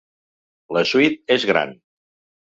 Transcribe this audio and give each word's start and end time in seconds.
La 0.77 0.83
suite 0.93 1.37
és 1.37 1.47
gran. 1.51 1.77